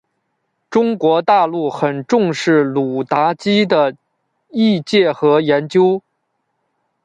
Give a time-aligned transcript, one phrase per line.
[0.67, 3.95] 中国大陆很重视鲁达基的
[4.49, 6.01] 译介和研究。